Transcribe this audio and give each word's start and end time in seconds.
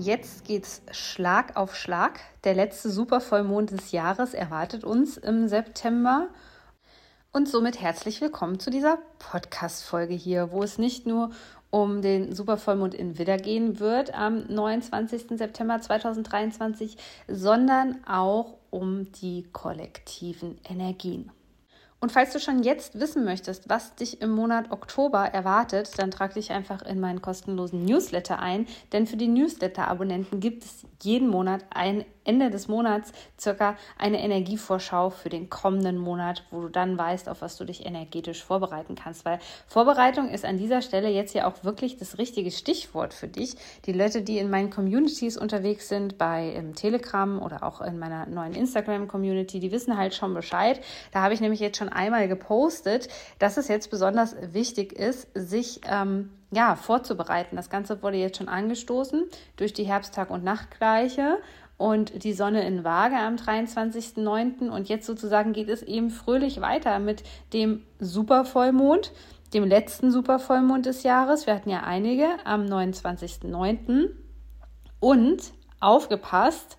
Jetzt 0.00 0.46
geht's 0.46 0.80
Schlag 0.92 1.56
auf 1.56 1.76
Schlag. 1.76 2.20
Der 2.44 2.54
letzte 2.54 2.88
Supervollmond 2.88 3.70
des 3.72 3.92
Jahres 3.92 4.32
erwartet 4.32 4.82
uns 4.82 5.18
im 5.18 5.46
September. 5.46 6.28
Und 7.32 7.50
somit 7.50 7.82
herzlich 7.82 8.22
willkommen 8.22 8.58
zu 8.58 8.70
dieser 8.70 8.96
Podcast-Folge 9.18 10.14
hier, 10.14 10.52
wo 10.52 10.62
es 10.62 10.78
nicht 10.78 11.06
nur 11.06 11.32
um 11.68 12.00
den 12.00 12.34
Supervollmond 12.34 12.94
in 12.94 13.18
Widder 13.18 13.36
gehen 13.36 13.78
wird 13.78 14.14
am 14.14 14.46
29. 14.46 15.36
September 15.36 15.78
2023, 15.82 16.96
sondern 17.28 18.02
auch 18.06 18.54
um 18.70 19.12
die 19.12 19.48
kollektiven 19.52 20.56
Energien. 20.66 21.30
Und 22.00 22.12
falls 22.12 22.32
du 22.32 22.40
schon 22.40 22.62
jetzt 22.62 22.98
wissen 22.98 23.24
möchtest, 23.24 23.68
was 23.68 23.94
dich 23.94 24.22
im 24.22 24.30
Monat 24.30 24.70
Oktober 24.70 25.20
erwartet, 25.20 25.90
dann 25.98 26.10
trag 26.10 26.32
dich 26.32 26.50
einfach 26.50 26.80
in 26.80 26.98
meinen 26.98 27.20
kostenlosen 27.20 27.84
Newsletter 27.84 28.38
ein, 28.38 28.66
denn 28.92 29.06
für 29.06 29.18
die 29.18 29.28
Newsletter-Abonnenten 29.28 30.40
gibt 30.40 30.64
es 30.64 30.86
jeden 31.02 31.28
Monat 31.28 31.62
ein 31.68 32.06
Ende 32.30 32.48
des 32.48 32.68
Monats 32.68 33.10
circa 33.36 33.76
eine 33.98 34.22
Energievorschau 34.22 35.10
für 35.10 35.30
den 35.30 35.50
kommenden 35.50 35.98
Monat, 35.98 36.44
wo 36.52 36.60
du 36.60 36.68
dann 36.68 36.96
weißt, 36.96 37.28
auf 37.28 37.42
was 37.42 37.56
du 37.56 37.64
dich 37.64 37.84
energetisch 37.84 38.44
vorbereiten 38.44 38.94
kannst. 38.94 39.24
Weil 39.24 39.40
Vorbereitung 39.66 40.28
ist 40.28 40.44
an 40.44 40.56
dieser 40.56 40.80
Stelle 40.80 41.08
jetzt 41.08 41.34
ja 41.34 41.48
auch 41.48 41.64
wirklich 41.64 41.96
das 41.96 42.18
richtige 42.18 42.52
Stichwort 42.52 43.14
für 43.14 43.26
dich. 43.26 43.56
Die 43.86 43.92
Leute, 43.92 44.22
die 44.22 44.38
in 44.38 44.48
meinen 44.48 44.70
Communities 44.70 45.36
unterwegs 45.36 45.88
sind, 45.88 46.18
bei 46.18 46.50
im 46.50 46.76
Telegram 46.76 47.42
oder 47.42 47.64
auch 47.64 47.80
in 47.80 47.98
meiner 47.98 48.26
neuen 48.26 48.54
Instagram-Community, 48.54 49.58
die 49.58 49.72
wissen 49.72 49.96
halt 49.96 50.14
schon 50.14 50.32
Bescheid. 50.32 50.80
Da 51.10 51.22
habe 51.22 51.34
ich 51.34 51.40
nämlich 51.40 51.58
jetzt 51.58 51.78
schon 51.78 51.88
einmal 51.88 52.28
gepostet, 52.28 53.08
dass 53.40 53.56
es 53.56 53.66
jetzt 53.66 53.90
besonders 53.90 54.36
wichtig 54.52 54.92
ist, 54.92 55.26
sich 55.34 55.80
ähm, 55.90 56.30
ja, 56.52 56.74
vorzubereiten. 56.74 57.56
Das 57.56 57.70
Ganze 57.70 58.02
wurde 58.02 58.16
jetzt 58.16 58.38
schon 58.38 58.48
angestoßen 58.48 59.24
durch 59.56 59.72
die 59.72 59.84
Herbsttag- 59.84 60.30
und 60.30 60.44
Nachtgleiche 60.44 61.38
und 61.80 62.24
die 62.24 62.34
Sonne 62.34 62.66
in 62.66 62.84
Waage 62.84 63.16
am 63.16 63.36
23.09. 63.36 64.68
Und 64.68 64.90
jetzt 64.90 65.06
sozusagen 65.06 65.54
geht 65.54 65.70
es 65.70 65.82
eben 65.82 66.10
fröhlich 66.10 66.60
weiter 66.60 66.98
mit 66.98 67.22
dem 67.54 67.86
Supervollmond, 67.98 69.12
dem 69.54 69.64
letzten 69.64 70.12
Supervollmond 70.12 70.84
des 70.84 71.04
Jahres. 71.04 71.46
Wir 71.46 71.54
hatten 71.54 71.70
ja 71.70 71.80
einige 71.80 72.26
am 72.44 72.66
29.09. 72.66 74.10
Und 75.00 75.52
aufgepasst, 75.80 76.76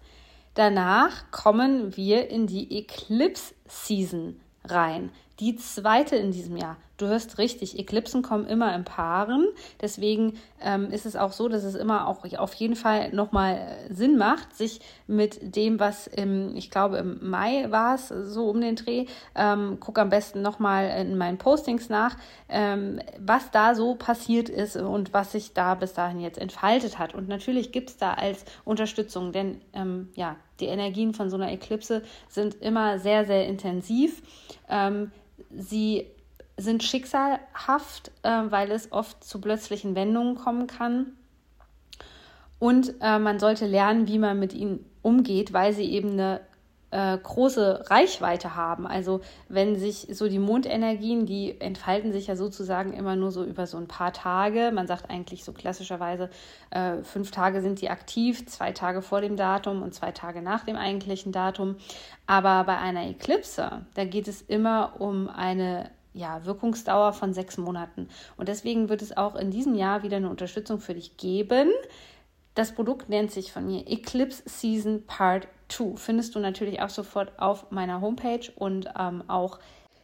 danach 0.54 1.32
kommen 1.32 1.98
wir 1.98 2.30
in 2.30 2.46
die 2.46 2.78
Eclipse 2.78 3.56
Season 3.68 4.40
rein. 4.66 5.10
Die 5.40 5.56
zweite 5.56 6.16
in 6.16 6.32
diesem 6.32 6.58
Jahr. 6.58 6.78
Du 7.02 7.08
hörst 7.08 7.40
richtig, 7.40 7.80
Eklipsen 7.80 8.22
kommen 8.22 8.46
immer 8.46 8.76
in 8.76 8.84
Paaren. 8.84 9.48
Deswegen 9.82 10.38
ähm, 10.62 10.92
ist 10.92 11.08
es 11.08 11.16
auch 11.16 11.32
so, 11.32 11.50
dass 11.50 11.64
es 11.64 11.74
immer 11.74 12.08
auch 12.08 12.24
auf 12.38 12.54
jeden 12.54 12.76
Fall 12.76 13.12
nochmal 13.12 13.56
äh, 13.90 13.92
Sinn 13.92 14.20
macht, 14.20 14.56
sich 14.56 14.82
mit 15.08 15.56
dem, 15.56 15.80
was 15.80 16.06
im, 16.06 16.56
ich 16.56 16.70
glaube, 16.70 16.98
im 16.98 17.28
Mai 17.28 17.72
war 17.72 17.96
es, 17.96 18.10
so 18.10 18.50
um 18.50 18.62
den 18.62 18.76
Dreh, 18.76 19.08
ähm, 19.34 19.78
guck 19.80 19.98
am 19.98 20.12
besten 20.12 20.44
nochmal 20.44 20.90
in 21.02 21.18
meinen 21.18 21.40
Postings 21.40 21.90
nach, 21.90 22.18
ähm, 22.50 23.00
was 23.18 23.50
da 23.50 23.74
so 23.74 23.96
passiert 23.96 24.48
ist 24.50 24.76
und 24.76 25.12
was 25.12 25.32
sich 25.32 25.54
da 25.54 25.74
bis 25.74 25.94
dahin 25.94 26.20
jetzt 26.20 26.38
entfaltet 26.38 27.00
hat. 27.00 27.16
Und 27.16 27.28
natürlich 27.28 27.72
gibt 27.72 27.90
es 27.90 27.98
da 27.98 28.14
als 28.14 28.46
Unterstützung, 28.64 29.32
denn 29.32 29.60
ähm, 29.74 30.10
ja, 30.14 30.36
die 30.60 30.68
Energien 30.68 31.16
von 31.16 31.32
so 31.32 31.36
einer 31.36 31.52
Eklipse 31.52 32.04
sind 32.30 32.62
immer 32.62 33.00
sehr, 33.00 33.26
sehr 33.26 33.48
intensiv. 33.48 34.22
Ähm, 34.70 35.12
sie 35.50 36.06
sind 36.58 36.84
schicksalhaft, 36.84 38.12
äh, 38.24 38.30
weil 38.50 38.72
es 38.72 38.92
oft 38.92 39.24
zu 39.24 39.42
plötzlichen 39.42 39.96
Wendungen 39.96 40.36
kommen 40.36 40.68
kann. 40.68 41.14
Und 42.60 42.94
äh, 43.02 43.18
man 43.18 43.40
sollte 43.40 43.66
lernen, 43.66 44.08
wie 44.08 44.20
man 44.20 44.40
mit 44.40 44.54
ihnen 44.54 44.86
umgeht, 45.02 45.52
weil 45.52 45.74
sie 45.74 45.92
eben 45.92 46.12
eine 46.12 46.42
äh, 46.92 47.18
große 47.18 47.86
Reichweite 47.90 48.56
haben. 48.56 48.86
Also 48.86 49.22
wenn 49.50 49.78
sich 49.78 50.08
so 50.12 50.28
die 50.28 50.40
Mondenergien, 50.40 51.26
die 51.26 51.60
entfalten 51.60 52.12
sich 52.12 52.28
ja 52.28 52.36
sozusagen 52.36 52.94
immer 52.94 53.16
nur 53.16 53.32
so 53.32 53.44
über 53.44 53.66
so 53.66 53.78
ein 53.78 53.88
paar 53.88 54.14
Tage. 54.14 54.72
Man 54.74 54.88
sagt 54.88 55.10
eigentlich 55.10 55.44
so 55.44 55.54
klassischerweise, 55.54 56.30
äh, 56.70 56.98
fünf 57.04 57.32
Tage 57.32 57.62
sind 57.62 57.82
die 57.82 57.90
aktiv, 57.90 58.46
zwei 58.46 58.74
Tage 58.74 59.02
vor 59.02 59.22
dem 59.22 59.38
Datum 59.38 59.82
und 59.82 59.96
zwei 59.96 60.12
Tage 60.12 60.42
nach 60.42 60.66
dem 60.66 60.76
eigentlichen 60.76 61.32
Datum. 61.32 61.78
Aber 62.28 62.66
bei 62.66 62.78
einer 62.78 63.08
Eklipse, 63.08 63.86
da 63.96 64.06
geht 64.06 64.28
es 64.28 64.42
immer 64.42 64.94
um 65.00 65.30
eine 65.30 65.90
ja, 66.14 66.46
Wirkungsdauer 66.46 67.14
von 67.14 67.34
sechs 67.34 67.58
Monaten. 67.58 68.10
Und 68.38 68.48
deswegen 68.50 68.90
wird 68.90 69.02
es 69.02 69.16
auch 69.16 69.36
in 69.36 69.52
diesem 69.52 69.76
Jahr 69.76 70.04
wieder 70.04 70.18
eine 70.18 70.30
Unterstützung 70.30 70.80
für 70.80 70.94
dich 70.94 71.18
geben. 71.18 71.70
Das 72.54 72.74
Produkt 72.74 73.08
nennt 73.10 73.32
sich 73.32 73.52
von 73.52 73.66
mir 73.66 73.88
Eclipse 73.88 74.44
Season 74.46 75.06
Part 75.06 75.48
2. 75.70 75.96
Findest 75.96 76.36
du 76.36 76.40
natürlich 76.40 76.82
auch 76.82 76.90
sofort 76.90 77.40
auf 77.40 77.72
meiner 77.72 78.02
Homepage 78.02 78.52
und 78.56 78.90
ähm, 79.00 79.24
auch 79.30 79.60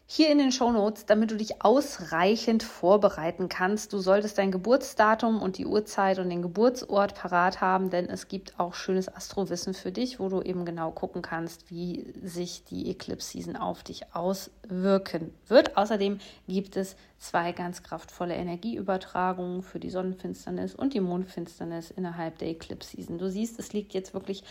hier 0.10 0.32
in 0.32 0.38
den 0.38 0.54
Show 0.54 0.72
Notes, 0.72 1.06
damit 1.06 1.32
du 1.32 1.36
dich 1.36 1.62
ausreichend 1.62 2.64
vorbereiten 2.64 3.50
kannst. 3.50 3.92
Du 3.92 4.00
solltest 4.00 4.38
dein 4.38 4.52
Geburtsdatum 4.52 5.42
und 5.42 5.58
die 5.58 5.66
Uhrzeit 5.66 6.18
und 6.20 6.30
den 6.30 6.42
Geburtsort 6.42 7.14
parat 7.14 7.60
haben, 7.60 7.90
denn 7.90 8.10
es 8.10 8.30
gibt 8.30 8.58
auch 8.58 8.74
schönes 8.74 9.14
Astrowissen 9.14 9.74
für 9.74 9.92
dich, 9.92 10.18
wo 10.18 10.30
du 10.30 10.42
eben 10.42 10.64
genau 10.64 10.92
gucken 10.92 11.22
kannst, 11.22 11.70
wie 11.70 12.14
sich 12.24 12.64
die 12.64 12.90
Eclipse 12.90 13.32
Season 13.32 13.58
auf 13.58 13.84
dich 13.84 14.16
auswirken 14.16 15.34
wird. 15.48 15.76
Außerdem 15.76 16.20
gibt 16.48 16.78
es 16.78 16.96
zwei 17.18 17.52
ganz 17.52 17.84
kraftvolle 17.84 18.36
Energieübertragungen 18.36 19.64
für 19.64 19.80
die 19.80 19.90
Sonnenfinsternis 19.90 20.76
und 20.76 20.94
die 20.94 21.00
Mondfinsternis 21.00 21.92
innerhalb 21.92 22.38
der 22.38 22.50
Eclipse 22.50 22.96
Season. 22.96 23.18
Du 23.18 23.30
siehst, 23.30 23.60
es 23.60 23.74
liegt 23.74 23.94
jetzt 23.94 24.14
wirklich 24.14 24.44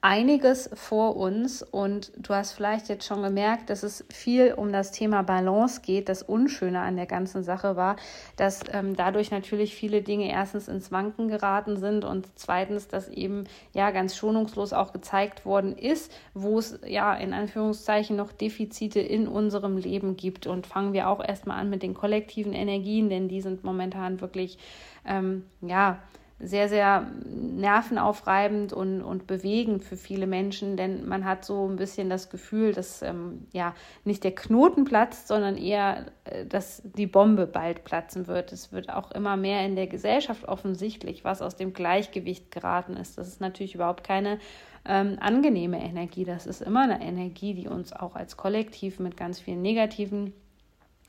einiges 0.00 0.70
vor 0.74 1.16
uns 1.16 1.62
und 1.62 2.12
du 2.16 2.32
hast 2.32 2.52
vielleicht 2.52 2.88
jetzt 2.88 3.04
schon 3.04 3.22
gemerkt, 3.22 3.68
dass 3.68 3.82
es 3.82 4.04
viel 4.10 4.54
um 4.54 4.72
das 4.72 4.92
Thema 4.92 5.22
Balance 5.22 5.80
geht. 5.80 6.08
Das 6.08 6.22
Unschöne 6.22 6.80
an 6.80 6.94
der 6.94 7.06
ganzen 7.06 7.42
Sache 7.42 7.74
war, 7.74 7.96
dass 8.36 8.60
ähm, 8.72 8.94
dadurch 8.94 9.32
natürlich 9.32 9.74
viele 9.74 10.02
Dinge 10.02 10.30
erstens 10.30 10.68
ins 10.68 10.92
Wanken 10.92 11.26
geraten 11.26 11.76
sind 11.76 12.04
und 12.04 12.28
zweitens, 12.36 12.86
dass 12.86 13.08
eben 13.08 13.44
ja 13.72 13.90
ganz 13.90 14.16
schonungslos 14.16 14.72
auch 14.72 14.92
gezeigt 14.92 15.44
worden 15.44 15.76
ist, 15.76 16.12
wo 16.32 16.60
es 16.60 16.78
ja 16.86 17.14
in 17.14 17.32
Anführungszeichen 17.32 18.16
noch 18.16 18.30
Defizite 18.30 19.00
in 19.00 19.26
unserem 19.26 19.76
Leben 19.76 20.16
gibt. 20.16 20.46
Und 20.46 20.68
fangen 20.68 20.92
wir 20.92 21.08
auch 21.08 21.26
erstmal 21.26 21.58
an 21.58 21.70
mit 21.70 21.82
den 21.82 21.94
kollektiven 22.08 22.54
Energien, 22.54 23.10
denn 23.10 23.28
die 23.28 23.42
sind 23.42 23.64
momentan 23.64 24.22
wirklich 24.22 24.58
ähm, 25.04 25.44
ja 25.60 25.98
sehr, 26.40 26.68
sehr 26.68 27.10
nervenaufreibend 27.24 28.72
und, 28.72 29.02
und 29.02 29.26
bewegend 29.26 29.82
für 29.82 29.96
viele 29.96 30.26
Menschen, 30.26 30.76
denn 30.76 31.06
man 31.06 31.24
hat 31.24 31.44
so 31.44 31.68
ein 31.68 31.76
bisschen 31.76 32.08
das 32.08 32.30
Gefühl, 32.30 32.72
dass 32.72 33.02
ähm, 33.02 33.48
ja 33.52 33.74
nicht 34.04 34.22
der 34.22 34.34
Knoten 34.34 34.84
platzt, 34.84 35.26
sondern 35.26 35.56
eher, 35.56 36.06
äh, 36.24 36.46
dass 36.46 36.80
die 36.84 37.08
Bombe 37.08 37.46
bald 37.46 37.82
platzen 37.82 38.28
wird. 38.28 38.52
Es 38.52 38.72
wird 38.72 38.88
auch 38.88 39.10
immer 39.10 39.36
mehr 39.36 39.66
in 39.66 39.74
der 39.74 39.88
Gesellschaft 39.88 40.46
offensichtlich, 40.46 41.24
was 41.24 41.42
aus 41.42 41.56
dem 41.56 41.72
Gleichgewicht 41.72 42.52
geraten 42.52 42.96
ist. 42.96 43.18
Das 43.18 43.26
ist 43.26 43.40
natürlich 43.40 43.74
überhaupt 43.74 44.04
keine 44.04 44.38
ähm, 44.84 45.16
angenehme 45.20 45.82
Energie. 45.84 46.24
Das 46.24 46.46
ist 46.46 46.62
immer 46.62 46.84
eine 46.84 47.02
Energie, 47.02 47.54
die 47.54 47.66
uns 47.66 47.92
auch 47.92 48.14
als 48.14 48.36
Kollektiv 48.36 49.00
mit 49.00 49.16
ganz 49.16 49.40
vielen 49.40 49.60
negativen 49.60 50.32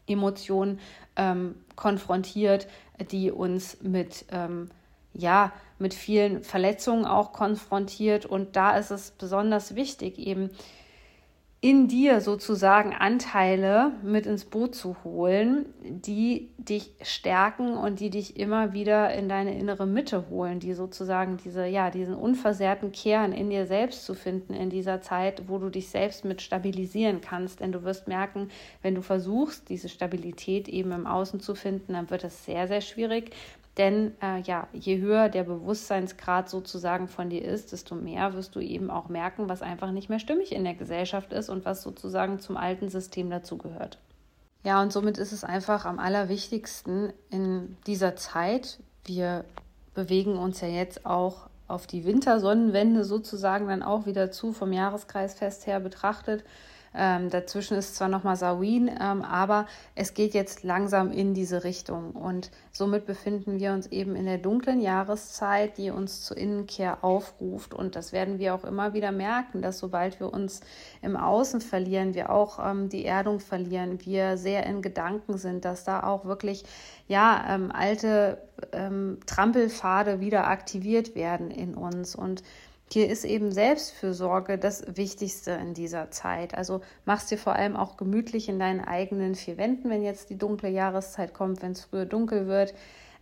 Emotionen 0.09 0.79
ähm, 1.15 1.55
konfrontiert, 1.75 2.67
die 3.11 3.31
uns 3.31 3.77
mit 3.81 4.25
ähm, 4.31 4.69
ja, 5.13 5.51
mit 5.79 5.93
vielen 5.93 6.43
Verletzungen 6.43 7.05
auch 7.05 7.33
konfrontiert. 7.33 8.25
Und 8.25 8.55
da 8.55 8.77
ist 8.77 8.91
es 8.91 9.11
besonders 9.11 9.75
wichtig, 9.75 10.17
eben 10.19 10.49
in 11.61 11.89
dir 11.89 12.21
sozusagen 12.21 12.93
Anteile 12.93 13.91
mit 14.01 14.25
ins 14.25 14.45
Boot 14.45 14.75
zu 14.75 14.95
holen, 15.03 15.65
die 15.83 16.51
dich 16.57 16.93
stärken 17.01 17.75
und 17.75 17.99
die 17.99 18.09
dich 18.09 18.39
immer 18.39 18.71
wieder 18.71 19.13
in 19.13 19.27
deine 19.27 19.59
innere 19.59 19.85
Mitte 19.85 20.29
holen, 20.29 20.61
die 20.61 20.73
sozusagen 20.73 21.35
diese, 21.35 21.65
ja, 21.65 21.89
diesen 21.89 22.15
unversehrten 22.15 22.93
Kern 22.93 23.33
in 23.33 23.49
dir 23.49 23.65
selbst 23.65 24.05
zu 24.05 24.13
finden 24.13 24.53
in 24.53 24.69
dieser 24.69 25.01
Zeit, 25.01 25.49
wo 25.49 25.57
du 25.57 25.69
dich 25.69 25.89
selbst 25.89 26.23
mit 26.23 26.41
stabilisieren 26.41 27.19
kannst. 27.19 27.59
Denn 27.59 27.73
du 27.73 27.83
wirst 27.83 28.07
merken, 28.07 28.47
wenn 28.81 28.95
du 28.95 29.01
versuchst, 29.01 29.67
diese 29.67 29.89
Stabilität 29.89 30.69
eben 30.69 30.93
im 30.93 31.05
Außen 31.05 31.41
zu 31.41 31.55
finden, 31.55 31.91
dann 31.91 32.09
wird 32.09 32.23
es 32.23 32.45
sehr, 32.45 32.69
sehr 32.69 32.81
schwierig. 32.81 33.31
Denn 33.79 34.13
äh, 34.21 34.41
ja, 34.41 34.67
je 34.73 34.99
höher 34.99 35.29
der 35.29 35.45
Bewusstseinsgrad 35.45 36.49
sozusagen 36.49 37.07
von 37.07 37.29
dir 37.29 37.45
ist, 37.45 37.71
desto 37.71 37.95
mehr 37.95 38.33
wirst 38.33 38.53
du 38.55 38.59
eben 38.59 38.91
auch 38.91 39.07
merken, 39.07 39.47
was 39.47 39.61
einfach 39.61 39.91
nicht 39.91 40.09
mehr 40.09 40.19
stimmig 40.19 40.51
in 40.51 40.65
der 40.65 40.73
Gesellschaft 40.73 41.31
ist 41.31 41.47
und 41.47 41.63
was 41.63 41.81
sozusagen 41.81 42.39
zum 42.39 42.57
alten 42.57 42.89
System 42.89 43.29
dazugehört. 43.29 43.97
Ja, 44.65 44.81
und 44.81 44.91
somit 44.91 45.17
ist 45.17 45.31
es 45.31 45.45
einfach 45.45 45.85
am 45.85 45.97
allerwichtigsten 45.97 47.13
in 47.29 47.77
dieser 47.87 48.17
Zeit. 48.17 48.79
Wir 49.05 49.45
bewegen 49.93 50.37
uns 50.37 50.59
ja 50.59 50.67
jetzt 50.67 51.05
auch 51.05 51.47
auf 51.69 51.87
die 51.87 52.03
Wintersonnenwende 52.03 53.05
sozusagen 53.05 53.69
dann 53.69 53.81
auch 53.81 54.05
wieder 54.05 54.29
zu, 54.29 54.51
vom 54.51 54.73
Jahreskreisfest 54.73 55.67
her 55.67 55.79
betrachtet. 55.79 56.43
Ähm, 56.95 57.29
dazwischen 57.29 57.77
ist 57.77 57.95
zwar 57.95 58.07
nochmal 58.07 58.35
Sawin, 58.35 58.89
ähm, 58.89 59.21
aber 59.21 59.67
es 59.95 60.13
geht 60.13 60.33
jetzt 60.33 60.63
langsam 60.63 61.11
in 61.11 61.33
diese 61.33 61.63
Richtung. 61.63 62.11
Und 62.11 62.51
somit 62.71 63.05
befinden 63.05 63.59
wir 63.59 63.73
uns 63.73 63.87
eben 63.87 64.15
in 64.15 64.25
der 64.25 64.37
dunklen 64.37 64.81
Jahreszeit, 64.81 65.77
die 65.77 65.91
uns 65.91 66.23
zur 66.23 66.37
Innenkehr 66.37 67.03
aufruft. 67.03 67.73
Und 67.73 67.95
das 67.95 68.11
werden 68.11 68.39
wir 68.39 68.55
auch 68.55 68.63
immer 68.63 68.93
wieder 68.93 69.11
merken, 69.11 69.61
dass 69.61 69.79
sobald 69.79 70.19
wir 70.19 70.33
uns 70.33 70.61
im 71.01 71.15
Außen 71.15 71.61
verlieren, 71.61 72.13
wir 72.13 72.29
auch 72.31 72.59
ähm, 72.59 72.89
die 72.89 73.05
Erdung 73.05 73.39
verlieren, 73.39 74.03
wir 74.05 74.37
sehr 74.37 74.65
in 74.65 74.81
Gedanken 74.81 75.37
sind, 75.37 75.65
dass 75.65 75.83
da 75.83 76.03
auch 76.03 76.25
wirklich 76.25 76.63
ja, 77.07 77.43
ähm, 77.49 77.71
alte 77.71 78.37
ähm, 78.71 79.19
Trampelpfade 79.25 80.19
wieder 80.19 80.47
aktiviert 80.47 81.15
werden 81.15 81.51
in 81.51 81.75
uns. 81.75 82.15
Und 82.15 82.43
hier 82.91 83.07
ist 83.07 83.23
eben 83.23 83.51
Selbstfürsorge 83.51 84.57
das 84.57 84.83
Wichtigste 84.97 85.51
in 85.51 85.73
dieser 85.73 86.09
Zeit. 86.09 86.55
Also 86.55 86.81
machst 87.05 87.29
dir 87.29 87.37
vor 87.37 87.53
allem 87.53 87.75
auch 87.75 87.97
gemütlich 87.97 88.49
in 88.49 88.57
deinen 88.57 88.81
eigenen 88.81 89.35
vier 89.35 89.57
Wänden, 89.57 89.89
wenn 89.89 90.01
jetzt 90.01 90.29
die 90.29 90.37
dunkle 90.37 90.69
Jahreszeit 90.69 91.33
kommt, 91.33 91.61
wenn 91.61 91.73
es 91.73 91.81
früher 91.81 92.05
dunkel 92.05 92.47
wird. 92.47 92.73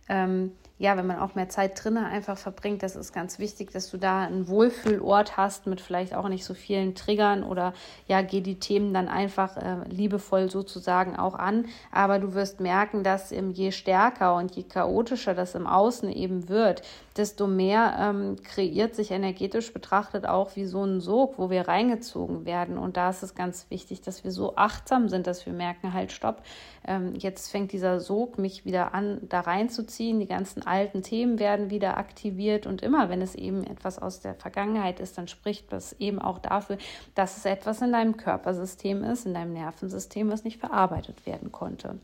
Ähm, 0.08 0.52
ja, 0.78 0.96
wenn 0.96 1.06
man 1.06 1.18
auch 1.18 1.34
mehr 1.34 1.48
Zeit 1.48 1.82
drinnen 1.82 2.04
einfach 2.04 2.38
verbringt, 2.38 2.84
das 2.84 2.94
ist 2.94 3.12
ganz 3.12 3.40
wichtig, 3.40 3.72
dass 3.72 3.90
du 3.90 3.98
da 3.98 4.22
einen 4.22 4.46
Wohlfühlort 4.46 5.36
hast 5.36 5.66
mit 5.66 5.80
vielleicht 5.80 6.14
auch 6.14 6.28
nicht 6.28 6.44
so 6.44 6.54
vielen 6.54 6.94
Triggern 6.94 7.42
oder 7.42 7.74
ja, 8.06 8.22
geh 8.22 8.40
die 8.40 8.60
Themen 8.60 8.94
dann 8.94 9.08
einfach 9.08 9.56
äh, 9.56 9.88
liebevoll 9.88 10.48
sozusagen 10.48 11.16
auch 11.16 11.34
an. 11.34 11.66
Aber 11.90 12.20
du 12.20 12.34
wirst 12.34 12.60
merken, 12.60 13.02
dass 13.02 13.32
ähm, 13.32 13.50
je 13.50 13.72
stärker 13.72 14.36
und 14.36 14.54
je 14.54 14.62
chaotischer 14.62 15.34
das 15.34 15.56
im 15.56 15.66
Außen 15.66 16.10
eben 16.12 16.48
wird, 16.48 16.82
desto 17.16 17.48
mehr 17.48 17.96
ähm, 17.98 18.36
kreiert 18.44 18.94
sich 18.94 19.10
energetisch 19.10 19.72
betrachtet 19.72 20.26
auch 20.26 20.54
wie 20.54 20.64
so 20.64 20.84
ein 20.84 21.00
Sog, 21.00 21.34
wo 21.38 21.50
wir 21.50 21.66
reingezogen 21.66 22.46
werden. 22.46 22.78
Und 22.78 22.96
da 22.96 23.10
ist 23.10 23.24
es 23.24 23.34
ganz 23.34 23.66
wichtig, 23.70 24.00
dass 24.00 24.22
wir 24.22 24.30
so 24.30 24.54
achtsam 24.54 25.08
sind, 25.08 25.26
dass 25.26 25.44
wir 25.44 25.52
merken, 25.52 25.92
halt, 25.92 26.12
stopp, 26.12 26.42
ähm, 26.86 27.14
jetzt 27.16 27.50
fängt 27.50 27.72
dieser 27.72 27.98
Sog 27.98 28.38
mich 28.38 28.64
wieder 28.64 28.94
an, 28.94 29.18
da 29.28 29.40
reinzuziehen. 29.40 30.20
Die 30.20 30.26
ganzen 30.26 30.62
alten 30.68 31.02
Themen 31.02 31.38
werden 31.38 31.70
wieder 31.70 31.96
aktiviert 31.96 32.66
und 32.66 32.82
immer, 32.82 33.08
wenn 33.08 33.22
es 33.22 33.34
eben 33.34 33.64
etwas 33.64 33.98
aus 33.98 34.20
der 34.20 34.34
Vergangenheit 34.34 35.00
ist, 35.00 35.18
dann 35.18 35.26
spricht 35.26 35.72
das 35.72 35.94
eben 35.94 36.20
auch 36.20 36.38
dafür, 36.38 36.78
dass 37.14 37.36
es 37.36 37.44
etwas 37.44 37.82
in 37.82 37.92
deinem 37.92 38.16
Körpersystem 38.16 39.02
ist, 39.04 39.26
in 39.26 39.34
deinem 39.34 39.54
Nervensystem, 39.54 40.30
was 40.30 40.44
nicht 40.44 40.60
verarbeitet 40.60 41.26
werden 41.26 41.50
konnte. 41.50 41.98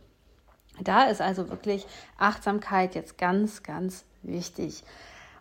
Da 0.81 1.05
ist 1.05 1.21
also 1.21 1.51
wirklich 1.51 1.87
Achtsamkeit 2.19 2.95
jetzt 2.95 3.17
ganz, 3.19 3.63
ganz 3.63 4.05
wichtig. 4.23 4.83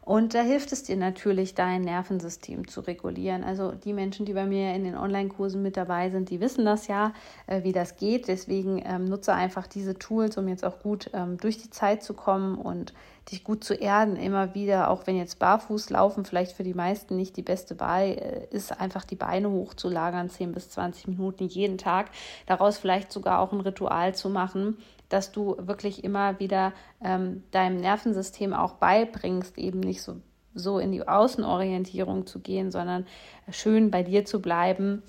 Und 0.06 0.34
da 0.34 0.42
hilft 0.42 0.74
es 0.74 0.84
dir 0.84 0.98
natürlich, 0.98 1.56
dein 1.56 1.82
Nervensystem 1.82 2.68
zu 2.68 2.82
regulieren. 2.82 3.44
Also 3.44 3.72
die 3.72 3.94
Menschen, 3.94 4.26
die 4.26 4.34
bei 4.34 4.46
mir 4.46 4.74
in 4.74 4.84
den 4.84 4.98
Online-Kursen 4.98 5.62
mit 5.62 5.78
dabei 5.78 6.10
sind, 6.10 6.30
die 6.30 6.42
wissen 6.42 6.66
das 6.66 6.88
ja, 6.88 7.14
äh, 7.48 7.64
wie 7.64 7.72
das 7.72 7.96
geht. 7.96 8.28
Deswegen 8.28 8.82
ähm, 8.86 9.06
nutze 9.06 9.34
einfach 9.34 9.66
diese 9.66 9.98
Tools, 9.98 10.38
um 10.38 10.48
jetzt 10.50 10.66
auch 10.66 10.80
gut 10.80 11.10
ähm, 11.14 11.38
durch 11.38 11.58
die 11.58 11.70
Zeit 11.70 12.04
zu 12.04 12.14
kommen 12.14 12.58
und 12.58 12.94
dich 13.32 13.46
gut 13.46 13.64
zu 13.64 13.74
erden. 13.74 14.18
Immer 14.18 14.54
wieder, 14.54 14.90
auch 14.90 15.08
wenn 15.08 15.16
jetzt 15.16 15.40
barfuß 15.40 15.90
laufen 15.90 16.26
vielleicht 16.26 16.52
für 16.52 16.64
die 16.64 16.74
meisten 16.74 17.16
nicht 17.16 17.38
die 17.38 17.42
beste 17.42 17.80
Wahl 17.80 18.04
äh, 18.04 18.48
ist, 18.52 18.78
einfach 18.82 19.06
die 19.06 19.16
Beine 19.16 19.50
hochzulagern, 19.50 20.30
10 20.30 20.52
bis 20.52 20.70
20 20.70 21.08
Minuten 21.08 21.46
jeden 21.46 21.78
Tag. 21.78 22.08
Daraus 22.46 22.78
vielleicht 22.78 23.12
sogar 23.14 23.40
auch 23.40 23.54
ein 23.54 23.62
Ritual 23.62 24.14
zu 24.14 24.30
machen 24.30 24.78
dass 25.14 25.32
du 25.32 25.56
wirklich 25.60 26.04
immer 26.04 26.40
wieder 26.40 26.74
ähm, 27.04 27.44
deinem 27.52 27.78
Nervensystem 27.78 28.54
auch 28.54 28.74
beibringst, 28.74 29.58
eben 29.58 29.80
nicht 29.80 30.02
so, 30.02 30.16
so 30.56 30.80
in 30.80 30.92
die 30.92 31.08
Außenorientierung 31.08 32.26
zu 32.26 32.40
gehen, 32.40 32.72
sondern 32.72 33.06
schön 33.52 33.92
bei 33.92 34.04
dir 34.04 34.26
zu 34.26 34.42
bleiben 34.42 35.04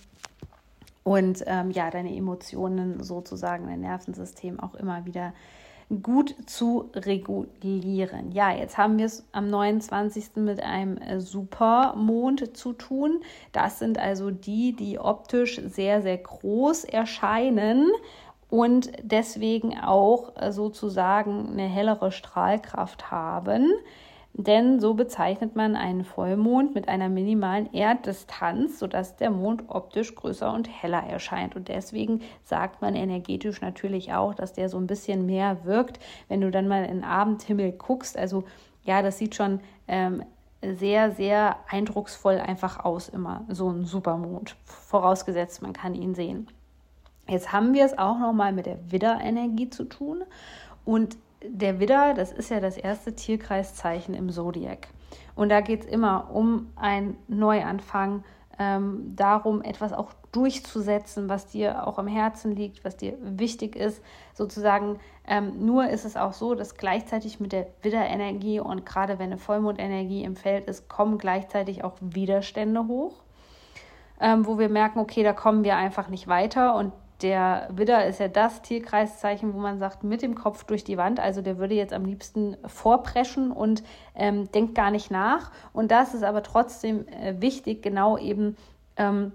und 1.04 1.42
ähm, 1.46 1.70
ja, 1.70 1.90
deine 1.90 2.14
Emotionen 2.14 3.02
sozusagen, 3.02 3.66
dein 3.66 3.80
Nervensystem 3.80 4.60
auch 4.60 4.74
immer 4.74 5.06
wieder 5.06 5.32
gut 6.02 6.34
zu 6.46 6.90
regulieren. 6.94 8.32
Ja, 8.32 8.52
jetzt 8.52 8.78
haben 8.78 8.98
wir 8.98 9.06
es 9.06 9.24
am 9.32 9.48
29. 9.48 10.36
mit 10.36 10.62
einem 10.62 10.96
äh, 10.98 11.20
Supermond 11.20 12.56
zu 12.56 12.72
tun. 12.72 13.22
Das 13.52 13.78
sind 13.78 13.98
also 13.98 14.30
die, 14.30 14.74
die 14.74 14.98
optisch 14.98 15.60
sehr, 15.66 16.02
sehr 16.02 16.18
groß 16.18 16.84
erscheinen 16.84 17.90
und 18.54 18.92
deswegen 19.02 19.80
auch 19.80 20.32
äh, 20.36 20.52
sozusagen 20.52 21.48
eine 21.50 21.66
hellere 21.66 22.12
Strahlkraft 22.12 23.10
haben. 23.10 23.72
Denn 24.32 24.78
so 24.78 24.94
bezeichnet 24.94 25.56
man 25.56 25.74
einen 25.74 26.04
Vollmond 26.04 26.72
mit 26.72 26.88
einer 26.88 27.08
minimalen 27.08 27.72
Erddistanz, 27.72 28.78
sodass 28.78 29.16
der 29.16 29.32
Mond 29.32 29.64
optisch 29.66 30.14
größer 30.14 30.52
und 30.52 30.68
heller 30.68 31.02
erscheint. 31.02 31.56
Und 31.56 31.66
deswegen 31.66 32.20
sagt 32.44 32.80
man 32.80 32.94
energetisch 32.94 33.60
natürlich 33.60 34.12
auch, 34.12 34.36
dass 34.36 34.52
der 34.52 34.68
so 34.68 34.78
ein 34.78 34.86
bisschen 34.86 35.26
mehr 35.26 35.64
wirkt, 35.64 35.98
wenn 36.28 36.40
du 36.40 36.52
dann 36.52 36.68
mal 36.68 36.84
in 36.84 36.98
den 36.98 37.04
Abendhimmel 37.04 37.72
guckst. 37.72 38.16
Also 38.16 38.44
ja, 38.84 39.02
das 39.02 39.18
sieht 39.18 39.34
schon 39.34 39.58
ähm, 39.88 40.22
sehr, 40.62 41.10
sehr 41.10 41.56
eindrucksvoll 41.68 42.38
einfach 42.38 42.84
aus, 42.84 43.08
immer 43.08 43.44
so 43.48 43.68
ein 43.68 43.84
Supermond. 43.84 44.54
Vorausgesetzt, 44.64 45.60
man 45.60 45.72
kann 45.72 45.96
ihn 45.96 46.14
sehen. 46.14 46.46
Jetzt 47.28 47.52
haben 47.52 47.72
wir 47.74 47.84
es 47.84 47.96
auch 47.96 48.18
noch 48.18 48.32
mal 48.32 48.52
mit 48.52 48.66
der 48.66 48.78
Widderenergie 48.90 49.70
zu 49.70 49.84
tun. 49.84 50.24
Und 50.84 51.16
der 51.42 51.80
Widder, 51.80 52.14
das 52.14 52.32
ist 52.32 52.50
ja 52.50 52.60
das 52.60 52.76
erste 52.76 53.14
Tierkreiszeichen 53.14 54.14
im 54.14 54.30
Zodiac. 54.30 54.88
Und 55.34 55.48
da 55.48 55.60
geht 55.60 55.84
es 55.84 55.86
immer 55.86 56.30
um 56.32 56.72
einen 56.76 57.16
Neuanfang, 57.28 58.24
ähm, 58.58 59.14
darum, 59.16 59.62
etwas 59.62 59.92
auch 59.92 60.12
durchzusetzen, 60.32 61.28
was 61.28 61.46
dir 61.46 61.86
auch 61.86 61.98
am 61.98 62.06
Herzen 62.06 62.54
liegt, 62.54 62.84
was 62.84 62.96
dir 62.96 63.16
wichtig 63.20 63.76
ist. 63.76 64.02
Sozusagen, 64.32 64.98
ähm, 65.26 65.64
nur 65.64 65.88
ist 65.88 66.04
es 66.04 66.16
auch 66.16 66.32
so, 66.32 66.54
dass 66.54 66.76
gleichzeitig 66.76 67.40
mit 67.40 67.52
der 67.52 67.66
Widderenergie 67.82 68.60
und 68.60 68.86
gerade 68.86 69.18
wenn 69.18 69.26
eine 69.26 69.38
Vollmondenergie 69.38 70.22
im 70.22 70.36
Feld 70.36 70.66
ist, 70.66 70.88
kommen 70.88 71.18
gleichzeitig 71.18 71.82
auch 71.84 71.94
Widerstände 72.00 72.86
hoch, 72.86 73.22
ähm, 74.20 74.46
wo 74.46 74.58
wir 74.58 74.68
merken, 74.68 75.00
okay, 75.00 75.22
da 75.22 75.32
kommen 75.32 75.64
wir 75.64 75.76
einfach 75.76 76.08
nicht 76.08 76.28
weiter 76.28 76.76
und 76.76 76.92
der 77.24 77.68
Widder 77.72 78.06
ist 78.06 78.20
ja 78.20 78.28
das 78.28 78.60
Tierkreiszeichen, 78.60 79.54
wo 79.54 79.58
man 79.58 79.78
sagt, 79.78 80.04
mit 80.04 80.20
dem 80.20 80.34
Kopf 80.34 80.64
durch 80.64 80.84
die 80.84 80.98
Wand. 80.98 81.18
Also 81.18 81.40
der 81.40 81.56
würde 81.56 81.74
jetzt 81.74 81.94
am 81.94 82.04
liebsten 82.04 82.56
vorpreschen 82.66 83.50
und 83.50 83.82
ähm, 84.14 84.52
denkt 84.52 84.74
gar 84.74 84.90
nicht 84.90 85.10
nach. 85.10 85.50
Und 85.72 85.90
das 85.90 86.12
ist 86.12 86.22
aber 86.22 86.42
trotzdem 86.42 87.08
äh, 87.08 87.40
wichtig, 87.40 87.82
genau 87.82 88.18
eben 88.18 88.56
ähm, 88.98 89.32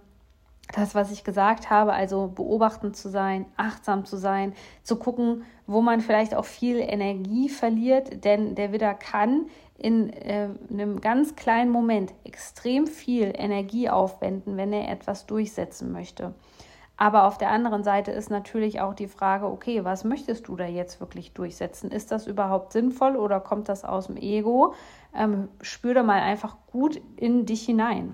das, 0.72 0.94
was 0.94 1.12
ich 1.12 1.24
gesagt 1.24 1.72
habe, 1.72 1.94
also 1.94 2.28
beobachtend 2.28 2.96
zu 2.96 3.10
sein, 3.10 3.48
achtsam 3.58 4.06
zu 4.06 4.18
sein, 4.18 4.54
zu 4.84 4.98
gucken, 4.98 5.44
wo 5.66 5.82
man 5.82 6.00
vielleicht 6.00 6.36
auch 6.36 6.46
viel 6.46 6.78
Energie 6.78 7.50
verliert, 7.50 8.24
denn 8.24 8.54
der 8.54 8.72
Widder 8.72 8.94
kann 8.94 9.48
in 9.80 10.14
äh, 10.14 10.50
einem 10.70 11.02
ganz 11.02 11.36
kleinen 11.36 11.72
Moment 11.72 12.14
extrem 12.24 12.86
viel 12.86 13.34
Energie 13.36 13.90
aufwenden, 13.90 14.58
wenn 14.58 14.74
er 14.74 14.92
etwas 14.92 15.26
durchsetzen 15.26 15.92
möchte. 15.92 16.36
Aber 17.02 17.24
auf 17.24 17.38
der 17.38 17.50
anderen 17.50 17.86
Seite 17.86 18.12
ist 18.12 18.30
natürlich 18.30 18.82
auch 18.82 18.94
die 18.94 19.08
Frage, 19.08 19.46
okay, 19.46 19.86
was 19.86 20.04
möchtest 20.04 20.50
du 20.50 20.58
da 20.58 20.66
jetzt 20.66 21.00
wirklich 21.00 21.32
durchsetzen? 21.32 21.92
Ist 21.92 22.12
das 22.12 22.28
überhaupt 22.28 22.74
sinnvoll 22.74 23.16
oder 23.16 23.40
kommt 23.40 23.70
das 23.70 23.86
aus 23.86 24.08
dem 24.08 24.18
Ego? 24.18 24.74
Ähm, 25.16 25.48
da 25.94 26.04
mal 26.04 26.22
einfach 26.22 26.58
gut 26.68 27.00
in 27.16 27.46
dich 27.46 27.64
hinein. 27.64 28.12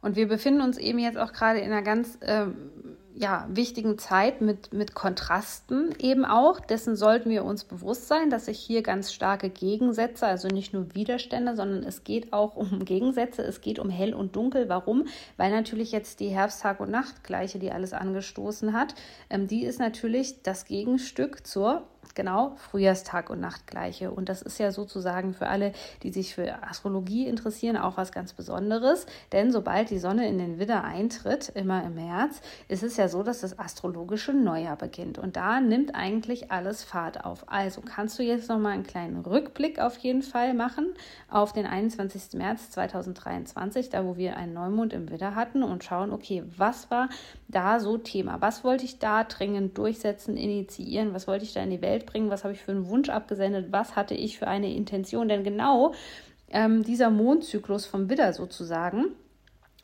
Und 0.00 0.16
wir 0.16 0.28
befinden 0.28 0.62
uns 0.62 0.78
eben 0.78 0.98
jetzt 0.98 1.18
auch 1.18 1.34
gerade 1.34 1.58
in 1.58 1.70
einer 1.70 1.82
ganz 1.82 2.18
ähm, 2.22 2.95
ja, 3.18 3.46
wichtigen 3.48 3.96
Zeit 3.96 4.42
mit, 4.42 4.74
mit 4.74 4.94
Kontrasten 4.94 5.94
eben 5.98 6.26
auch. 6.26 6.60
Dessen 6.60 6.96
sollten 6.96 7.30
wir 7.30 7.44
uns 7.44 7.64
bewusst 7.64 8.08
sein, 8.08 8.28
dass 8.28 8.44
sich 8.44 8.58
hier 8.58 8.82
ganz 8.82 9.10
starke 9.10 9.48
Gegensätze, 9.48 10.26
also 10.26 10.48
nicht 10.48 10.74
nur 10.74 10.94
Widerstände, 10.94 11.56
sondern 11.56 11.82
es 11.82 12.04
geht 12.04 12.34
auch 12.34 12.56
um 12.56 12.78
Gegensätze. 12.84 13.42
Es 13.42 13.62
geht 13.62 13.78
um 13.78 13.88
hell 13.88 14.12
und 14.12 14.36
dunkel. 14.36 14.68
Warum? 14.68 15.06
Weil 15.38 15.50
natürlich 15.50 15.92
jetzt 15.92 16.20
die 16.20 16.28
Herbst-Tag- 16.28 16.80
und 16.80 16.90
Nachtgleiche, 16.90 17.58
die 17.58 17.72
alles 17.72 17.94
angestoßen 17.94 18.74
hat, 18.74 18.94
ähm, 19.30 19.46
die 19.46 19.64
ist 19.64 19.78
natürlich 19.78 20.42
das 20.42 20.66
Gegenstück 20.66 21.46
zur 21.46 21.84
Genau, 22.14 22.54
Frühjahrstag 22.56 23.30
und 23.30 23.40
Nachtgleiche. 23.40 24.10
Und 24.10 24.28
das 24.28 24.42
ist 24.42 24.58
ja 24.58 24.70
sozusagen 24.70 25.34
für 25.34 25.48
alle, 25.48 25.72
die 26.02 26.12
sich 26.12 26.34
für 26.34 26.62
Astrologie 26.62 27.26
interessieren, 27.26 27.76
auch 27.76 27.96
was 27.96 28.12
ganz 28.12 28.32
Besonderes. 28.32 29.06
Denn 29.32 29.52
sobald 29.52 29.90
die 29.90 29.98
Sonne 29.98 30.28
in 30.28 30.38
den 30.38 30.58
Widder 30.58 30.84
eintritt, 30.84 31.50
immer 31.50 31.84
im 31.84 31.94
März, 31.94 32.40
ist 32.68 32.82
es 32.82 32.96
ja 32.96 33.08
so, 33.08 33.22
dass 33.22 33.40
das 33.40 33.58
astrologische 33.58 34.32
Neujahr 34.32 34.76
beginnt. 34.76 35.18
Und 35.18 35.36
da 35.36 35.60
nimmt 35.60 35.94
eigentlich 35.94 36.50
alles 36.50 36.84
Fahrt 36.84 37.24
auf. 37.24 37.44
Also 37.48 37.80
kannst 37.80 38.18
du 38.18 38.22
jetzt 38.22 38.48
nochmal 38.48 38.72
einen 38.72 38.84
kleinen 38.84 39.20
Rückblick 39.20 39.78
auf 39.78 39.98
jeden 39.98 40.22
Fall 40.22 40.54
machen 40.54 40.94
auf 41.28 41.52
den 41.52 41.66
21. 41.66 42.34
März 42.34 42.70
2023, 42.70 43.90
da 43.90 44.04
wo 44.04 44.16
wir 44.16 44.36
einen 44.36 44.54
Neumond 44.54 44.92
im 44.92 45.10
Widder 45.10 45.34
hatten 45.34 45.62
und 45.62 45.84
schauen, 45.84 46.12
okay, 46.12 46.44
was 46.56 46.90
war 46.90 47.08
da 47.48 47.80
so 47.80 47.98
Thema? 47.98 48.40
Was 48.40 48.64
wollte 48.64 48.84
ich 48.84 48.98
da 48.98 49.24
dringend 49.24 49.78
durchsetzen, 49.78 50.36
initiieren? 50.36 51.14
Was 51.14 51.26
wollte 51.26 51.44
ich 51.44 51.52
da 51.52 51.62
in 51.62 51.70
die 51.70 51.82
Welt 51.82 52.06
bringen, 52.06 52.30
was 52.30 52.44
habe 52.44 52.54
ich 52.54 52.62
für 52.62 52.72
einen 52.72 52.88
Wunsch 52.88 53.08
abgesendet, 53.08 53.68
was 53.70 53.96
hatte 53.96 54.14
ich 54.14 54.38
für 54.38 54.48
eine 54.48 54.74
Intention. 54.74 55.28
Denn 55.28 55.44
genau 55.44 55.94
ähm, 56.48 56.82
dieser 56.82 57.10
Mondzyklus 57.10 57.86
vom 57.86 58.08
Widder 58.08 58.32
sozusagen, 58.32 59.06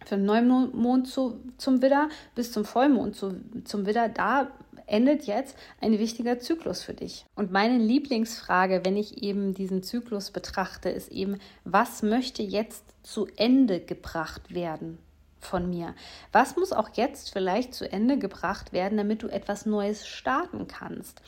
vom 0.05 0.25
Neumond 0.25 1.07
zu, 1.07 1.41
zum 1.59 1.83
Widder 1.83 2.09
bis 2.35 2.53
zum 2.53 2.65
Vollmond 2.65 3.15
zu, 3.15 3.41
zum 3.65 3.87
Widder, 3.87 4.09
da 4.09 4.49
endet 4.87 5.25
jetzt 5.25 5.57
ein 5.81 5.99
wichtiger 5.99 6.39
Zyklus 6.39 6.83
für 6.83 6.95
dich. 6.95 7.25
Und 7.35 7.53
meine 7.53 7.79
Lieblingsfrage, 7.79 8.83
wenn 8.85 8.97
ich 8.97 9.23
eben 9.23 9.55
diesen 9.55 9.83
Zyklus 9.83 10.31
betrachte, 10.31 10.91
ist 10.91 11.11
eben, 11.11 11.39
was 11.65 12.03
möchte 12.03 12.43
jetzt 12.43 12.85
zu 13.03 13.27
Ende 13.37 13.81
gebracht 13.81 14.55
werden? 14.55 14.99
Von 15.45 15.69
mir? 15.69 15.95
Was 16.33 16.57
muss 16.57 16.73
auch 16.73 16.91
jetzt 16.95 17.33
vielleicht 17.33 17.75
zu 17.75 17.91
Ende 17.91 18.19
gebracht 18.19 18.73
werden, 18.73 18.99
damit 18.99 19.23
du 19.23 19.29
etwas 19.29 19.67
Neues 19.67 20.07
starten 20.07 20.69
kannst? 20.69 21.23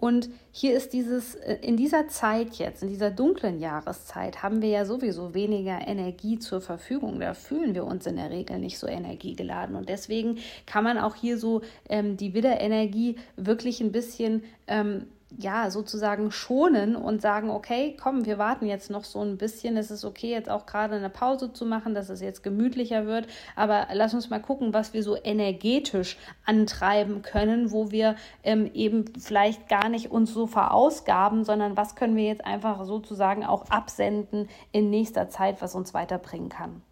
Und 0.00 0.30
hier 0.50 0.74
ist 0.74 0.94
dieses, 0.94 1.34
äh, 1.34 1.58
in 1.60 1.76
dieser 1.76 2.08
Zeit 2.08 2.54
jetzt, 2.54 2.82
in 2.82 2.88
dieser 2.88 3.10
dunklen 3.10 3.60
Jahreszeit, 3.60 4.42
haben 4.42 4.62
wir 4.62 4.70
ja 4.70 4.86
sowieso 4.86 5.34
weniger 5.34 5.86
Energie 5.86 6.38
zur 6.38 6.62
Verfügung. 6.62 7.20
Da 7.20 7.34
fühlen 7.34 7.74
wir 7.74 7.84
uns 7.84 8.06
in 8.06 8.16
der 8.16 8.30
Regel 8.30 8.58
nicht 8.58 8.78
so 8.78 8.86
energiegeladen. 8.86 9.76
Und 9.76 9.90
deswegen 9.90 10.38
kann 10.64 10.84
man 10.84 10.96
auch 10.96 11.16
hier 11.16 11.36
so 11.36 11.60
ähm, 11.90 12.16
die 12.16 12.32
Widderenergie 12.32 13.16
wirklich 13.36 13.82
ein 13.82 13.92
bisschen 13.92 14.42
ähm, 14.68 15.06
ja, 15.38 15.70
sozusagen 15.70 16.30
schonen 16.30 16.96
und 16.96 17.22
sagen, 17.22 17.50
okay, 17.50 17.96
komm, 18.00 18.26
wir 18.26 18.38
warten 18.38 18.66
jetzt 18.66 18.90
noch 18.90 19.04
so 19.04 19.20
ein 19.20 19.36
bisschen. 19.36 19.76
Es 19.76 19.90
ist 19.90 20.04
okay, 20.04 20.30
jetzt 20.30 20.50
auch 20.50 20.66
gerade 20.66 20.96
eine 20.96 21.10
Pause 21.10 21.52
zu 21.52 21.64
machen, 21.64 21.94
dass 21.94 22.08
es 22.08 22.20
jetzt 22.20 22.42
gemütlicher 22.42 23.06
wird. 23.06 23.26
Aber 23.56 23.88
lass 23.92 24.14
uns 24.14 24.30
mal 24.30 24.40
gucken, 24.40 24.74
was 24.74 24.92
wir 24.92 25.02
so 25.02 25.16
energetisch 25.22 26.16
antreiben 26.44 27.22
können, 27.22 27.70
wo 27.70 27.90
wir 27.90 28.16
ähm, 28.42 28.70
eben 28.74 29.04
vielleicht 29.18 29.68
gar 29.68 29.88
nicht 29.88 30.10
uns 30.10 30.32
so 30.32 30.46
verausgaben, 30.46 31.44
sondern 31.44 31.76
was 31.76 31.94
können 31.94 32.16
wir 32.16 32.24
jetzt 32.24 32.44
einfach 32.44 32.84
sozusagen 32.84 33.44
auch 33.44 33.70
absenden 33.70 34.48
in 34.72 34.90
nächster 34.90 35.28
Zeit, 35.28 35.62
was 35.62 35.74
uns 35.74 35.94
weiterbringen 35.94 36.48
kann. 36.48 36.82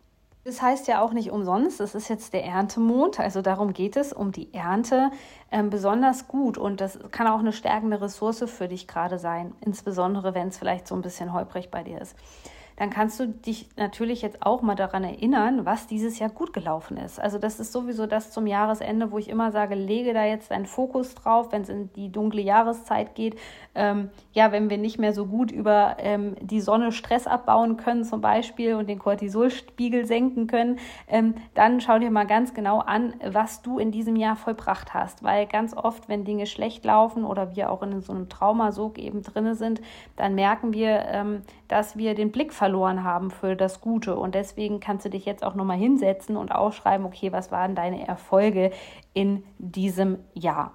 Das 0.48 0.62
heißt 0.62 0.88
ja 0.88 1.02
auch 1.02 1.12
nicht 1.12 1.30
umsonst, 1.30 1.78
es 1.78 1.94
ist 1.94 2.08
jetzt 2.08 2.32
der 2.32 2.42
Erntemond, 2.42 3.20
also 3.20 3.42
darum 3.42 3.74
geht 3.74 3.98
es, 3.98 4.14
um 4.14 4.32
die 4.32 4.54
Ernte 4.54 5.10
ähm, 5.52 5.68
besonders 5.68 6.26
gut. 6.26 6.56
Und 6.56 6.80
das 6.80 6.98
kann 7.10 7.26
auch 7.26 7.40
eine 7.40 7.52
stärkende 7.52 8.00
Ressource 8.00 8.44
für 8.46 8.66
dich 8.66 8.88
gerade 8.88 9.18
sein, 9.18 9.52
insbesondere 9.60 10.32
wenn 10.32 10.48
es 10.48 10.56
vielleicht 10.56 10.88
so 10.88 10.94
ein 10.94 11.02
bisschen 11.02 11.34
holprig 11.34 11.70
bei 11.70 11.82
dir 11.82 12.00
ist 12.00 12.16
dann 12.78 12.90
kannst 12.90 13.18
du 13.18 13.26
dich 13.26 13.68
natürlich 13.76 14.22
jetzt 14.22 14.46
auch 14.46 14.62
mal 14.62 14.76
daran 14.76 15.02
erinnern, 15.02 15.66
was 15.66 15.88
dieses 15.88 16.20
Jahr 16.20 16.30
gut 16.30 16.52
gelaufen 16.52 16.96
ist. 16.96 17.18
Also 17.18 17.36
das 17.36 17.58
ist 17.58 17.72
sowieso 17.72 18.06
das 18.06 18.30
zum 18.30 18.46
Jahresende, 18.46 19.10
wo 19.10 19.18
ich 19.18 19.28
immer 19.28 19.50
sage, 19.50 19.74
lege 19.74 20.14
da 20.14 20.24
jetzt 20.24 20.52
deinen 20.52 20.66
Fokus 20.66 21.16
drauf, 21.16 21.50
wenn 21.50 21.62
es 21.62 21.70
in 21.70 21.92
die 21.94 22.12
dunkle 22.12 22.40
Jahreszeit 22.40 23.16
geht. 23.16 23.36
Ähm, 23.74 24.10
ja, 24.32 24.52
wenn 24.52 24.70
wir 24.70 24.78
nicht 24.78 24.96
mehr 24.96 25.12
so 25.12 25.26
gut 25.26 25.50
über 25.50 25.96
ähm, 25.98 26.36
die 26.40 26.60
Sonne 26.60 26.92
Stress 26.92 27.26
abbauen 27.26 27.78
können 27.78 28.04
zum 28.04 28.20
Beispiel 28.20 28.74
und 28.74 28.88
den 28.88 29.00
Cortisolspiegel 29.00 30.06
senken 30.06 30.46
können, 30.46 30.78
ähm, 31.08 31.34
dann 31.54 31.80
schau 31.80 31.98
dir 31.98 32.12
mal 32.12 32.28
ganz 32.28 32.54
genau 32.54 32.78
an, 32.78 33.14
was 33.24 33.60
du 33.60 33.80
in 33.80 33.90
diesem 33.90 34.14
Jahr 34.14 34.36
vollbracht 34.36 34.94
hast. 34.94 35.24
Weil 35.24 35.46
ganz 35.46 35.76
oft, 35.76 36.08
wenn 36.08 36.24
Dinge 36.24 36.46
schlecht 36.46 36.84
laufen 36.84 37.24
oder 37.24 37.56
wir 37.56 37.72
auch 37.72 37.82
in 37.82 38.00
so 38.02 38.12
einem 38.12 38.28
Traumasog 38.28 38.98
eben 38.98 39.24
drinne 39.24 39.56
sind, 39.56 39.80
dann 40.14 40.36
merken 40.36 40.72
wir, 40.72 41.04
ähm, 41.10 41.42
dass 41.68 41.96
wir 41.96 42.14
den 42.14 42.32
Blick 42.32 42.52
verloren 42.52 43.04
haben 43.04 43.30
für 43.30 43.54
das 43.54 43.80
Gute. 43.80 44.16
Und 44.16 44.34
deswegen 44.34 44.80
kannst 44.80 45.04
du 45.04 45.10
dich 45.10 45.24
jetzt 45.26 45.44
auch 45.44 45.54
nochmal 45.54 45.78
hinsetzen 45.78 46.36
und 46.36 46.50
aufschreiben, 46.50 47.06
okay, 47.06 47.30
was 47.32 47.52
waren 47.52 47.74
deine 47.74 48.08
Erfolge 48.08 48.72
in 49.14 49.44
diesem 49.58 50.18
Jahr? 50.34 50.72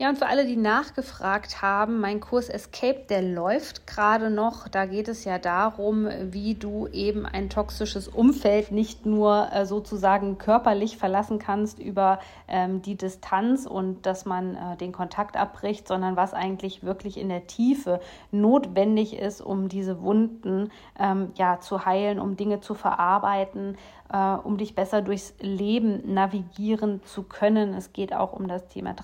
Ja, 0.00 0.10
und 0.10 0.16
für 0.16 0.28
alle, 0.28 0.46
die 0.46 0.54
nachgefragt 0.54 1.60
haben, 1.60 1.98
mein 1.98 2.20
Kurs 2.20 2.48
Escape, 2.48 3.06
der 3.10 3.20
läuft 3.20 3.88
gerade 3.88 4.30
noch. 4.30 4.68
Da 4.68 4.86
geht 4.86 5.08
es 5.08 5.24
ja 5.24 5.40
darum, 5.40 6.06
wie 6.22 6.54
du 6.54 6.86
eben 6.86 7.26
ein 7.26 7.50
toxisches 7.50 8.06
Umfeld 8.06 8.70
nicht 8.70 9.06
nur 9.06 9.48
äh, 9.52 9.66
sozusagen 9.66 10.38
körperlich 10.38 10.98
verlassen 10.98 11.40
kannst 11.40 11.80
über 11.80 12.20
ähm, 12.46 12.80
die 12.80 12.94
Distanz 12.94 13.66
und 13.66 14.06
dass 14.06 14.24
man 14.24 14.54
äh, 14.54 14.76
den 14.76 14.92
Kontakt 14.92 15.36
abbricht, 15.36 15.88
sondern 15.88 16.14
was 16.14 16.32
eigentlich 16.32 16.84
wirklich 16.84 17.18
in 17.18 17.28
der 17.28 17.48
Tiefe 17.48 17.98
notwendig 18.30 19.18
ist, 19.18 19.40
um 19.40 19.68
diese 19.68 20.00
Wunden 20.00 20.70
ähm, 20.96 21.32
ja 21.34 21.58
zu 21.58 21.86
heilen, 21.86 22.20
um 22.20 22.36
Dinge 22.36 22.60
zu 22.60 22.74
verarbeiten, 22.74 23.76
äh, 24.12 24.16
um 24.16 24.58
dich 24.58 24.74
besser 24.74 25.02
durchs 25.02 25.34
Leben 25.40 26.14
navigieren 26.14 27.02
zu 27.04 27.24
können. 27.24 27.74
Es 27.74 27.92
geht 27.92 28.14
auch 28.14 28.32
um 28.32 28.48
das 28.48 28.68
Thema 28.68 28.94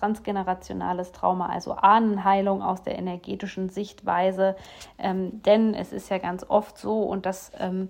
transgenerationales 0.85 1.13
Trauma, 1.13 1.47
also 1.47 1.73
Ahnenheilung 1.73 2.63
aus 2.63 2.83
der 2.83 2.99
energetischen 2.99 3.69
Sichtweise. 3.69 4.57
Ähm, 4.99 5.43
denn 5.43 5.75
es 5.75 5.93
ist 5.93 6.11
ja 6.11 6.19
ganz 6.19 6.45
oft 6.49 6.79
so, 6.79 7.03
und 7.03 7.27
das 7.27 7.53
ähm, 7.59 7.89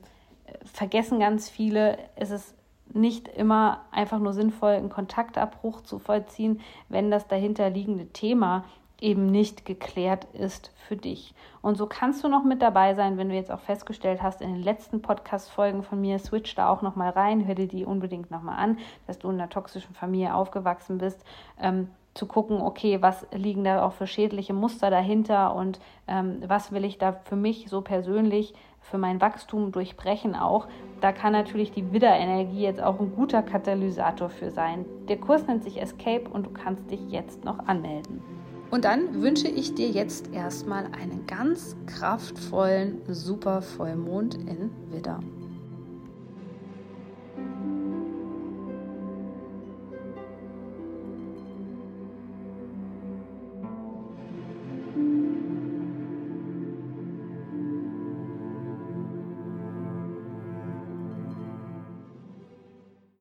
vergessen 0.65 1.21
ganz 1.21 1.49
viele, 1.49 1.99
es 2.17 2.31
ist 2.31 2.55
nicht 2.93 3.29
immer 3.29 3.81
einfach 3.91 4.19
nur 4.19 4.33
sinnvoll, 4.33 4.73
einen 4.73 4.91
Kontaktabbruch 4.91 5.81
zu 5.81 5.99
vollziehen, 5.99 6.61
wenn 6.89 7.11
das 7.11 7.27
dahinterliegende 7.27 8.07
Thema 8.07 8.65
eben 9.01 9.27
nicht 9.27 9.65
geklärt 9.67 10.27
ist 10.33 10.71
für 10.87 10.97
dich. 10.97 11.35
Und 11.63 11.77
so 11.77 11.87
kannst 11.87 12.23
du 12.23 12.29
noch 12.29 12.45
mit 12.45 12.63
dabei 12.63 12.95
sein, 12.95 13.19
wenn 13.19 13.29
du 13.29 13.35
jetzt 13.35 13.51
auch 13.51 13.61
festgestellt 13.61 14.23
hast, 14.23 14.41
in 14.41 14.53
den 14.53 14.63
letzten 14.63 15.03
Podcast-Folgen 15.03 15.83
von 15.83 16.01
mir, 16.01 16.19
switch 16.19 16.55
da 16.55 16.69
auch 16.69 16.81
nochmal 16.81 17.11
rein, 17.11 17.47
hör 17.47 17.55
dir 17.55 17.67
die 17.67 17.85
unbedingt 17.85 18.31
nochmal 18.31 18.59
an, 18.59 18.79
dass 19.07 19.19
du 19.19 19.29
in 19.31 19.41
einer 19.41 19.51
toxischen 19.51 19.95
Familie 19.95 20.35
aufgewachsen 20.35 20.99
bist. 20.99 21.25
Ähm, 21.61 21.89
zu 22.15 22.27
gucken, 22.27 22.61
okay, 22.61 23.03
was 23.03 23.27
liegen 23.33 23.65
da 23.65 23.85
auch 23.85 23.93
für 23.93 24.07
schädliche 24.07 24.55
Muster 24.55 24.89
dahinter 24.89 25.55
und 25.55 25.81
ähm, 26.07 26.43
was 26.47 26.73
will 26.73 26.85
ich 26.85 26.99
da 26.99 27.13
für 27.13 27.37
mich 27.37 27.67
so 27.69 27.81
persönlich, 27.81 28.55
für 28.81 28.99
mein 28.99 29.21
Wachstum 29.21 29.73
durchbrechen 29.73 30.37
auch. 30.37 30.69
Da 31.01 31.13
kann 31.13 31.33
natürlich 31.33 31.73
die 31.73 31.93
Widderenergie 31.93 32.63
jetzt 32.63 32.83
auch 32.83 33.01
ein 33.01 33.15
guter 33.15 33.43
Katalysator 33.43 34.31
für 34.31 34.51
sein. 34.51 34.85
Der 35.09 35.17
Kurs 35.17 35.47
nennt 35.47 35.65
sich 35.65 35.81
Escape 35.81 36.29
und 36.31 36.47
du 36.47 36.51
kannst 36.51 36.91
dich 36.91 37.01
jetzt 37.11 37.45
noch 37.45 37.59
anmelden. 37.67 38.23
Und 38.71 38.85
dann 38.85 39.23
wünsche 39.23 39.49
ich 39.49 39.75
dir 39.75 39.89
jetzt 39.89 40.33
erstmal 40.33 40.87
einen 40.87 41.27
ganz 41.27 41.77
kraftvollen 41.87 43.03
Super 43.09 43.63
Vollmond 43.63 44.35
in 44.35 44.71
Widder. 44.91 45.21